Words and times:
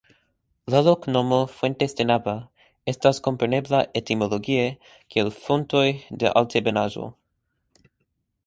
La 0.73 0.79
loknomo 0.85 1.37
"Fuentes 1.57 1.93
de 1.99 2.07
Nava" 2.11 2.33
estas 2.93 3.19
komprenebla 3.27 3.83
etimologie 4.01 4.67
kiel 5.15 5.33
Fontoj 5.43 5.87
de 6.25 6.37
Altebenaĵo. 6.43 7.11